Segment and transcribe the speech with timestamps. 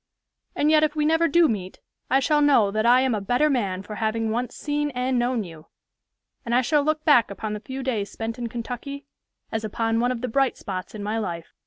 [0.55, 3.51] And yet if we never do meet, I shall know that I am a better
[3.51, 5.67] man for having once seen and known you;
[6.43, 9.05] and I shall look back upon the few days spent in Kentucky
[9.51, 11.53] as upon one of the bright spots in my life."